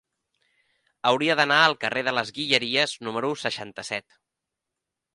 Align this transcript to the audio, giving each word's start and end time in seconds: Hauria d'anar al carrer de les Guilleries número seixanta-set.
Hauria 1.09 1.35
d'anar 1.41 1.59
al 1.67 1.77
carrer 1.85 2.05
de 2.09 2.15
les 2.21 2.33
Guilleries 2.39 2.99
número 3.09 3.33
seixanta-set. 3.47 4.21